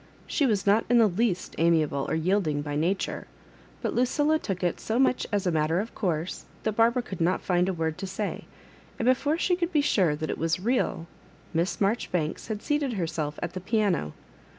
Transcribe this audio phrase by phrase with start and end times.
[0.25, 3.27] She was not in the least amiable or yielding by nature;
[3.83, 7.21] but Lu cilla took it so much as a matter of course that Barbara could
[7.21, 8.45] not find a word to say;
[8.97, 11.05] and be fore she could be sure that it was real,
[11.53, 14.13] Miss Marjoribanks had seated heraelf at the piano.